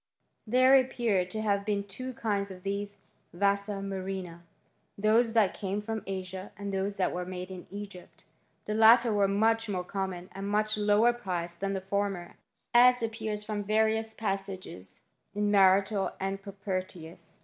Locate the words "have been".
1.43-1.83